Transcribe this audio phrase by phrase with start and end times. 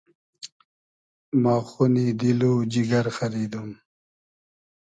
[1.43, 3.69] ما خونی دیل و جیگر خئریدوم